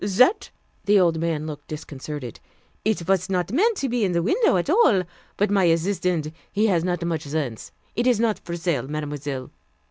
"That?" 0.03 0.49
The 0.85 0.99
old 0.99 1.19
man 1.19 1.45
looked 1.45 1.67
disconcerted. 1.67 2.39
"It 2.83 3.07
was 3.07 3.29
not 3.29 3.51
meant 3.51 3.77
to 3.77 3.87
be 3.87 4.03
in 4.03 4.13
the 4.13 4.23
window 4.23 4.57
at 4.57 4.67
all; 4.67 5.03
but 5.37 5.51
my 5.51 5.65
assistant, 5.65 6.31
he 6.51 6.65
has 6.65 6.83
not 6.83 7.05
much 7.05 7.21
sense. 7.25 7.71
It 7.95 8.07
is 8.07 8.19
not 8.19 8.39
for 8.39 8.55
sale, 8.57 8.87
Mademoiselle." 8.87 9.51